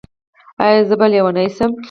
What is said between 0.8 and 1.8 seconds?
زه به لیونۍ شم؟